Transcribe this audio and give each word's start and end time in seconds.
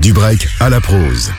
Du 0.00 0.12
break 0.12 0.46
à 0.60 0.70
la 0.70 0.80
prose. 0.80 1.32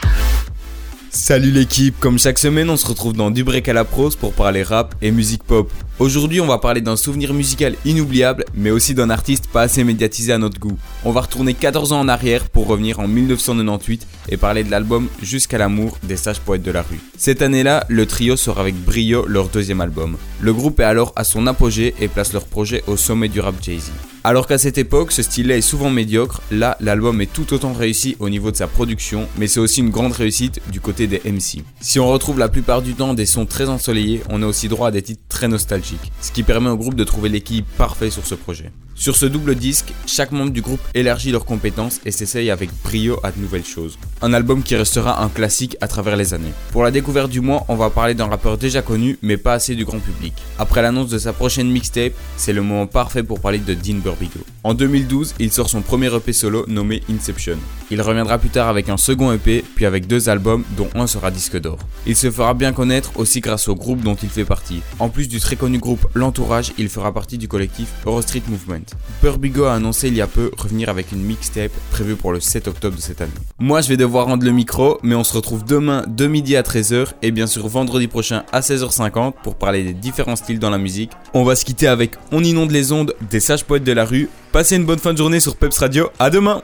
Salut 1.11 1.51
l'équipe, 1.51 1.97
comme 1.97 2.19
chaque 2.19 2.37
semaine 2.37 2.69
on 2.69 2.75
se 2.75 2.85
retrouve 2.85 3.13
dans 3.13 3.31
Du 3.31 3.45
break 3.45 3.69
à 3.69 3.73
la 3.73 3.85
prose 3.85 4.17
pour 4.17 4.33
parler 4.33 4.63
rap 4.63 4.95
et 5.01 5.11
musique 5.11 5.43
pop. 5.43 5.71
Aujourd'hui 5.97 6.41
on 6.41 6.45
va 6.45 6.57
parler 6.57 6.81
d'un 6.81 6.97
souvenir 6.97 7.33
musical 7.33 7.75
inoubliable 7.85 8.43
mais 8.53 8.69
aussi 8.69 8.93
d'un 8.93 9.09
artiste 9.09 9.47
pas 9.47 9.61
assez 9.61 9.85
médiatisé 9.85 10.33
à 10.33 10.37
notre 10.37 10.59
goût. 10.59 10.77
On 11.05 11.13
va 11.13 11.21
retourner 11.21 11.53
14 11.53 11.93
ans 11.93 12.01
en 12.01 12.09
arrière 12.09 12.49
pour 12.49 12.67
revenir 12.67 12.99
en 12.99 13.07
1998 13.07 14.05
et 14.27 14.35
parler 14.35 14.65
de 14.65 14.71
l'album 14.71 15.07
Jusqu'à 15.23 15.57
l'amour 15.57 15.97
des 16.03 16.17
sages 16.17 16.41
poètes 16.41 16.63
de 16.63 16.71
la 16.71 16.81
rue. 16.81 16.99
Cette 17.17 17.41
année-là, 17.41 17.85
le 17.87 18.05
trio 18.05 18.35
sort 18.35 18.59
avec 18.59 18.75
brio 18.75 19.25
leur 19.25 19.47
deuxième 19.47 19.79
album. 19.79 20.17
Le 20.41 20.53
groupe 20.53 20.81
est 20.81 20.83
alors 20.83 21.13
à 21.15 21.23
son 21.23 21.47
apogée 21.47 21.95
et 22.01 22.09
place 22.09 22.33
leur 22.33 22.45
projet 22.45 22.83
au 22.87 22.97
sommet 22.97 23.29
du 23.29 23.39
rap 23.39 23.55
Jay-Z. 23.61 23.91
Alors 24.29 24.45
qu'à 24.45 24.59
cette 24.59 24.77
époque, 24.77 25.11
ce 25.11 25.23
style-là 25.23 25.57
est 25.57 25.61
souvent 25.61 25.89
médiocre, 25.89 26.43
là, 26.51 26.77
l'album 26.81 27.19
est 27.19 27.33
tout 27.33 27.51
autant 27.51 27.73
réussi 27.73 28.15
au 28.19 28.29
niveau 28.29 28.51
de 28.51 28.55
sa 28.55 28.67
production, 28.67 29.27
mais 29.39 29.47
c'est 29.47 29.59
aussi 29.59 29.79
une 29.79 29.89
grande 29.89 30.11
réussite 30.11 30.61
du 30.71 30.79
côté 30.79 31.07
des 31.07 31.19
MC. 31.25 31.63
Si 31.81 31.99
on 31.99 32.07
retrouve 32.07 32.37
la 32.37 32.47
plupart 32.47 32.83
du 32.83 32.93
temps 32.93 33.15
des 33.15 33.25
sons 33.25 33.47
très 33.47 33.69
ensoleillés, 33.69 34.21
on 34.29 34.43
a 34.43 34.45
aussi 34.45 34.67
droit 34.67 34.89
à 34.89 34.91
des 34.91 35.01
titres 35.01 35.23
très 35.29 35.47
nostalgiques, 35.47 36.11
ce 36.21 36.31
qui 36.31 36.43
permet 36.43 36.69
au 36.69 36.77
groupe 36.77 36.93
de 36.93 37.03
trouver 37.03 37.29
l'équilibre 37.29 37.69
parfait 37.75 38.11
sur 38.11 38.23
ce 38.27 38.35
projet. 38.35 38.71
Sur 38.99 39.15
ce 39.15 39.25
double 39.25 39.55
disque, 39.55 39.93
chaque 40.05 40.33
membre 40.33 40.51
du 40.51 40.61
groupe 40.61 40.81
élargit 40.93 41.31
leurs 41.31 41.45
compétences 41.45 42.01
et 42.05 42.11
s'essaye 42.11 42.51
avec 42.51 42.69
brio 42.83 43.17
à 43.23 43.31
de 43.31 43.39
nouvelles 43.39 43.63
choses. 43.63 43.97
Un 44.21 44.33
album 44.33 44.61
qui 44.61 44.75
restera 44.75 45.23
un 45.23 45.29
classique 45.29 45.77
à 45.79 45.87
travers 45.87 46.17
les 46.17 46.33
années. 46.33 46.51
Pour 46.73 46.83
la 46.83 46.91
découverte 46.91 47.29
du 47.29 47.39
mois, 47.39 47.63
on 47.69 47.77
va 47.77 47.89
parler 47.89 48.13
d'un 48.13 48.27
rappeur 48.27 48.57
déjà 48.57 48.81
connu 48.81 49.17
mais 49.21 49.37
pas 49.37 49.53
assez 49.53 49.73
du 49.73 49.85
grand 49.85 49.99
public. 49.99 50.33
Après 50.57 50.81
l'annonce 50.81 51.09
de 51.09 51.17
sa 51.17 51.31
prochaine 51.31 51.71
mixtape, 51.71 52.11
c'est 52.35 52.51
le 52.51 52.61
moment 52.61 52.87
parfait 52.87 53.23
pour 53.23 53.39
parler 53.39 53.59
de 53.59 53.73
Dean 53.73 53.99
Burbigo. 54.03 54.41
En 54.65 54.73
2012, 54.73 55.35
il 55.39 55.53
sort 55.53 55.69
son 55.69 55.81
premier 55.81 56.13
EP 56.13 56.33
solo 56.33 56.65
nommé 56.67 57.01
Inception. 57.09 57.57
Il 57.91 58.01
reviendra 58.01 58.37
plus 58.37 58.49
tard 58.49 58.67
avec 58.67 58.89
un 58.89 58.97
second 58.97 59.31
EP, 59.31 59.63
puis 59.75 59.85
avec 59.85 60.07
deux 60.07 60.27
albums 60.27 60.65
dont 60.75 60.89
un 60.93 61.07
sera 61.07 61.31
disque 61.31 61.57
d'or. 61.57 61.79
Il 62.05 62.17
se 62.17 62.29
fera 62.29 62.53
bien 62.53 62.73
connaître 62.73 63.11
aussi 63.15 63.39
grâce 63.39 63.69
au 63.69 63.75
groupe 63.75 64.01
dont 64.01 64.15
il 64.15 64.29
fait 64.29 64.43
partie. 64.43 64.81
En 64.99 65.07
plus 65.07 65.29
du 65.29 65.39
très 65.39 65.55
connu 65.55 65.79
groupe 65.79 66.05
L'Entourage, 66.13 66.73
il 66.77 66.89
fera 66.89 67.13
partie 67.13 67.37
du 67.37 67.47
collectif 67.47 67.87
Eurostreet 68.05 68.43
Movement. 68.49 68.88
Burbigo 69.21 69.65
a 69.65 69.73
annoncé 69.73 70.07
il 70.07 70.15
y 70.15 70.21
a 70.21 70.27
peu 70.27 70.51
revenir 70.57 70.89
avec 70.89 71.11
une 71.11 71.21
mixtape 71.21 71.71
prévue 71.91 72.15
pour 72.15 72.31
le 72.31 72.39
7 72.39 72.67
octobre 72.67 72.95
de 72.95 73.01
cette 73.01 73.21
année. 73.21 73.31
Moi 73.59 73.81
je 73.81 73.89
vais 73.89 73.97
devoir 73.97 74.27
rendre 74.27 74.45
le 74.45 74.51
micro, 74.51 74.99
mais 75.03 75.15
on 75.15 75.23
se 75.23 75.33
retrouve 75.33 75.65
demain 75.65 76.03
de 76.07 76.27
midi 76.27 76.55
à 76.55 76.61
13h 76.61 77.07
et 77.21 77.31
bien 77.31 77.47
sûr 77.47 77.67
vendredi 77.67 78.07
prochain 78.07 78.43
à 78.51 78.61
16h50 78.61 79.33
pour 79.43 79.55
parler 79.55 79.83
des 79.83 79.93
différents 79.93 80.35
styles 80.35 80.59
dans 80.59 80.69
la 80.69 80.77
musique. 80.77 81.11
On 81.33 81.43
va 81.43 81.55
se 81.55 81.65
quitter 81.65 81.87
avec 81.87 82.13
On 82.31 82.43
inonde 82.43 82.71
les 82.71 82.91
ondes 82.91 83.13
des 83.29 83.39
sages 83.39 83.65
poètes 83.65 83.83
de 83.83 83.91
la 83.91 84.05
rue. 84.05 84.29
Passez 84.51 84.75
une 84.75 84.85
bonne 84.85 84.99
fin 84.99 85.13
de 85.13 85.17
journée 85.17 85.39
sur 85.39 85.55
Peps 85.55 85.77
Radio, 85.77 86.09
à 86.19 86.29
demain 86.29 86.61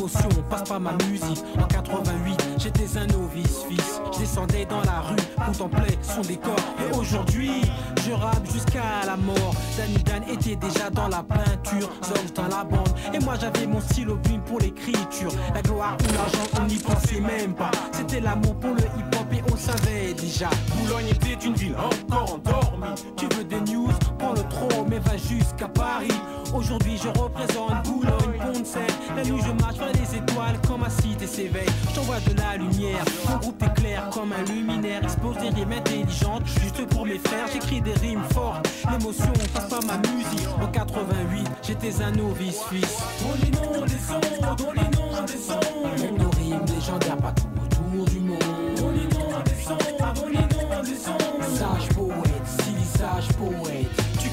l'émotion 0.00 0.28
passe 0.48 0.68
par 0.68 0.80
ma 0.80 0.92
musique. 1.08 1.44
En 1.58 1.66
88, 1.66 2.58
j'étais 2.58 2.98
un 2.98 3.06
novice 3.06 3.64
fils. 3.68 4.00
Je 4.12 4.18
descendais 4.20 4.64
dans 4.64 4.80
la 4.82 5.00
rue, 5.00 5.16
contemplais 5.46 5.98
son 6.02 6.22
décor. 6.22 6.56
Et 6.78 6.96
aujourd'hui, 6.96 7.62
je 8.06 8.12
rappe 8.12 8.46
jusqu'à 8.52 9.04
la 9.06 9.16
mort. 9.16 9.54
Danny 9.76 10.02
Dan 10.04 10.22
était 10.28 10.56
déjà 10.56 10.90
dans 10.90 11.08
la 11.08 11.22
peinture, 11.22 11.90
Zorge 12.02 12.32
dans 12.34 12.48
la 12.48 12.64
bande. 12.64 12.88
Et 13.12 13.18
moi 13.18 13.34
j'avais 13.40 13.66
mon 13.66 13.80
stylo 13.80 14.16
plume 14.16 14.42
pour 14.42 14.60
l'écriture. 14.60 15.30
La 15.54 15.62
gloire 15.62 15.96
ou 16.00 16.14
l'argent, 16.14 16.50
on 16.60 16.66
n'y 16.66 16.78
pensait 16.78 17.20
même 17.20 17.54
pas. 17.54 17.70
C'était 17.92 18.20
l'amour 18.20 18.54
pour 18.56 18.74
le 18.74 18.82
hip-hop 18.82 19.32
et 19.32 19.42
on 19.52 19.56
savait 19.56 20.14
déjà. 20.14 20.48
Boulogne 20.76 21.08
était 21.08 21.46
une 21.46 21.54
ville 21.54 21.76
encore 21.76 22.34
endormie. 22.34 22.94
Tu 23.16 23.26
veux 23.36 23.44
des 23.44 23.60
news, 23.72 23.90
prends 24.18 24.32
le 24.32 24.42
trop, 24.48 24.84
mais 24.88 24.98
va 24.98 25.16
jusqu'à 25.16 25.68
Paris. 25.68 26.08
Aujourd'hui 26.54 26.96
je 26.96 27.08
représente 27.08 27.84
Boulogne, 27.84 28.38
Pont-de-Seine. 28.40 28.89
La 29.16 29.24
nuit 29.24 29.40
je 29.44 29.52
marche 29.62 29.76
vers 29.76 29.92
les 29.92 30.16
étoiles 30.16 30.58
comme 30.66 30.80
ma 30.80 30.90
cité 30.90 31.26
s'éveille. 31.26 31.68
J'envoie 31.94 32.20
de 32.20 32.36
la 32.36 32.56
lumière, 32.56 33.04
mon 33.28 33.36
groupe 33.38 33.62
est 33.62 33.80
clair 33.80 34.08
comme 34.10 34.32
un 34.32 34.42
luminaire. 34.52 35.02
Expose 35.02 35.36
des 35.38 35.48
rimes 35.48 35.72
intelligentes, 35.72 36.46
juste 36.46 36.86
pour 36.86 37.06
mes 37.06 37.18
frères. 37.18 37.46
J'écris 37.52 37.80
des 37.80 37.94
rimes 37.94 38.22
fortes, 38.32 38.68
l'émotion 38.90 39.32
passe 39.52 39.68
par 39.68 39.84
ma 39.84 39.98
musique. 40.08 40.48
En 40.62 40.66
88, 40.66 41.46
j'étais 41.62 42.02
un 42.02 42.12
novice 42.12 42.60
sons, 42.70 42.86
on 43.24 43.46
inonde 43.46 43.86
des 43.86 43.98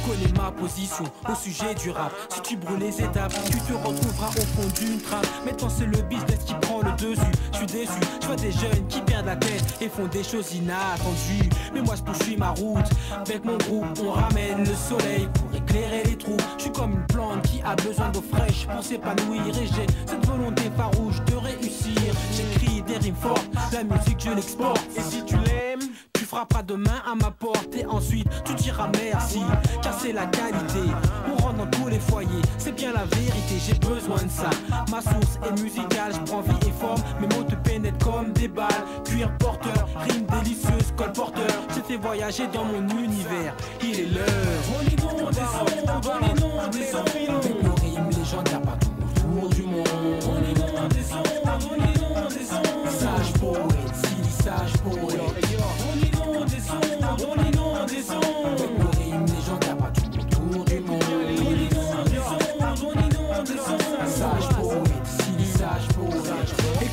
connais 0.07 0.31
ma 0.37 0.51
position 0.51 1.05
au 1.29 1.35
sujet 1.35 1.75
du 1.75 1.91
rap. 1.91 2.11
Si 2.29 2.41
tu 2.41 2.57
brûles 2.57 2.79
les 2.79 3.01
étapes, 3.01 3.33
tu 3.45 3.59
te 3.59 3.73
retrouveras 3.73 4.29
au 4.29 4.45
fond 4.55 4.67
d'une 4.79 5.01
trappe. 5.01 5.27
Maintenant 5.45 5.69
c'est 5.69 5.85
le 5.85 6.01
business 6.03 6.39
qui 6.45 6.53
prend 6.61 6.81
le 6.81 6.91
dessus. 6.93 7.21
Je 7.51 7.57
suis 7.57 7.65
déçu, 7.67 7.99
je 8.21 8.27
vois 8.27 8.35
des 8.35 8.51
jeunes 8.51 8.87
qui 8.87 9.01
perdent 9.01 9.25
la 9.25 9.35
tête 9.35 9.77
et 9.81 9.89
font 9.89 10.07
des 10.07 10.23
choses 10.23 10.53
inattendues. 10.53 11.49
Mais 11.73 11.81
moi 11.81 11.95
je 11.95 12.03
poursuis 12.03 12.37
ma 12.37 12.51
route. 12.51 12.89
Avec 13.11 13.43
mon 13.43 13.57
groupe, 13.57 13.87
on 14.03 14.11
ramène 14.11 14.59
le 14.59 14.75
soleil 14.75 15.27
pour 15.33 15.55
éclairer 15.55 16.03
les 16.05 16.17
trous. 16.17 16.37
Je 16.57 16.63
suis 16.63 16.71
comme 16.71 16.93
une 16.93 17.07
plante 17.07 17.41
qui 17.43 17.61
a 17.63 17.75
besoin 17.75 18.09
d'eau 18.09 18.23
fraîche 18.33 18.67
pour 18.67 18.83
s'épanouir 18.83 19.47
et 19.47 19.67
j'ai 19.67 19.87
cette 20.05 20.25
volonté 20.25 20.63
farouche 20.75 21.21
de 21.25 21.35
réussir. 21.35 22.13
J'écris 22.31 22.81
des 22.83 22.97
rimes 22.97 23.15
fortes, 23.15 23.49
la 23.73 23.83
musique 23.83 24.23
je 24.23 24.31
l'exporte. 24.31 24.87
Et 24.95 25.01
si 25.01 25.23
tu 25.25 25.35
l'aimes, 25.35 25.89
frapperas 26.27 26.63
demain 26.63 27.01
à 27.09 27.15
ma 27.15 27.31
porte 27.31 27.73
et 27.73 27.85
ensuite 27.85 28.27
tu 28.43 28.53
diras 28.55 28.89
merci 29.01 29.39
car 29.81 29.97
c'est 29.97 30.11
la 30.11 30.25
qualité. 30.25 30.91
On 31.31 31.37
dans 31.53 31.65
tous 31.67 31.87
les 31.87 31.99
foyers, 31.99 32.41
c'est 32.57 32.73
bien 32.73 32.91
la 32.91 33.05
vérité, 33.05 33.55
j'ai 33.65 33.73
besoin 33.75 34.17
de 34.17 34.29
ça. 34.29 34.49
Ma 34.91 35.01
source 35.01 35.39
est 35.47 35.61
musicale, 35.61 36.11
je 36.13 36.19
prends 36.29 36.41
vie 36.41 36.67
et 36.67 36.71
forme, 36.71 37.01
mes 37.21 37.27
mots 37.27 37.43
te 37.43 37.55
pénètrent 37.55 38.05
comme 38.05 38.33
des 38.33 38.49
balles. 38.49 38.67
Cuir 39.05 39.31
porteur, 39.37 39.87
rime 40.09 40.25
délicieuse, 40.25 40.93
colporteur. 40.97 41.47
J'ai 41.73 41.81
fait 41.81 41.97
voyager 41.97 42.47
dans 42.47 42.65
mon 42.65 42.81
univers, 42.89 43.55
il 43.81 43.99
est 43.99 44.13
l'heure. 44.13 44.86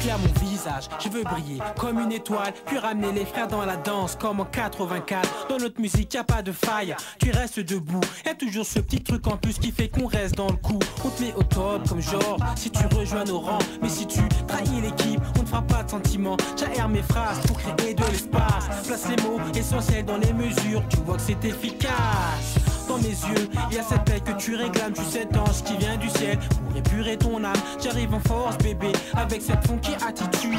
Éclaire 0.04 0.18
mon 0.18 0.46
visage, 0.46 0.84
je 1.02 1.08
veux 1.08 1.22
briller 1.22 1.62
comme 1.80 1.98
une 1.98 2.12
étoile, 2.12 2.52
puis 2.66 2.76
ramener 2.76 3.10
les 3.12 3.24
frères 3.24 3.48
dans 3.48 3.64
la 3.64 3.76
danse 3.76 4.16
comme 4.20 4.40
en 4.40 4.44
84. 4.44 5.46
Dans 5.48 5.56
notre 5.56 5.80
musique, 5.80 6.12
y 6.12 6.18
a 6.18 6.24
pas 6.24 6.42
de 6.42 6.52
faille, 6.52 6.94
tu 7.18 7.30
restes 7.30 7.60
debout. 7.60 8.02
Y 8.26 8.36
toujours 8.36 8.66
ce 8.66 8.80
petit 8.80 9.02
truc 9.02 9.26
en 9.26 9.38
plus 9.38 9.58
qui 9.58 9.72
fait 9.72 9.88
qu'on 9.88 10.06
reste 10.06 10.34
dans 10.34 10.48
le 10.48 10.56
coup. 10.56 10.78
On 11.06 11.08
te 11.08 11.22
met 11.22 11.32
au 11.34 11.42
top 11.42 11.88
comme 11.88 12.02
genre, 12.02 12.36
si 12.54 12.70
tu 12.70 12.84
rejoins 12.94 13.24
nos 13.24 13.40
rangs. 13.40 13.56
Mais 13.80 13.88
si 13.88 14.06
tu 14.06 14.20
trahis 14.46 14.82
l'équipe, 14.82 15.22
on 15.38 15.42
ne 15.42 15.46
fera 15.46 15.62
pas 15.62 15.82
de 15.82 15.90
sentiments. 15.92 16.36
J'aère 16.54 16.90
mes 16.90 17.02
phrases 17.02 17.40
pour 17.46 17.56
créer 17.56 17.94
de 17.94 18.04
l'espace. 18.04 18.86
Place 18.86 19.08
les 19.08 19.22
mots 19.22 19.40
essentiels 19.54 20.04
dans 20.04 20.18
les 20.18 20.34
mesures, 20.34 20.82
tu 20.90 20.98
vois 20.98 21.16
que 21.16 21.22
c'est 21.22 21.42
efficace. 21.46 22.58
Dans 22.86 22.98
mes 22.98 23.08
yeux, 23.08 23.48
y 23.70 23.78
a 23.78 23.82
cette 23.82 24.04
paix 24.04 24.20
tu 24.44 24.56
réclames, 24.56 24.92
tu 24.92 25.02
cet 25.04 25.34
ange 25.38 25.62
qui 25.64 25.74
vient 25.78 25.96
du 25.96 26.10
ciel 26.10 26.38
pour 26.38 26.76
épurer 26.76 27.16
ton 27.16 27.42
âme. 27.44 27.54
J'arrive 27.82 28.12
en 28.12 28.20
force, 28.20 28.58
bébé, 28.58 28.92
avec 29.14 29.40
cette 29.40 29.66
funky 29.66 29.94
attitude. 30.06 30.58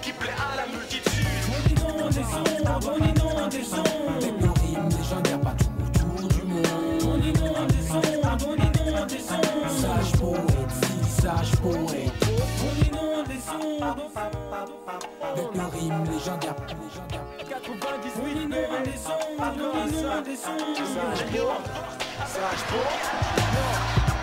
Qui 0.00 0.12
plaît 0.12 0.30
à 0.38 0.56
la 0.56 0.66
multitude. 0.72 1.26
Sage 9.80 10.12
poète, 10.12 10.70
sage 11.08 11.50
poète. 11.60 12.12
Des 15.54 15.60
rimes 15.78 16.04
légendaires. 16.04 16.54
90 17.48 18.12
on 18.20 18.26
inonde 18.28 18.48
des 18.84 18.96
sons, 18.96 19.12
on 19.38 19.88
inonde 19.88 20.24
des 20.24 20.36
sons. 20.36 20.58
Sage 20.76 21.26
poète, 21.32 21.97
sage 22.28 22.62
poète. 22.68 24.17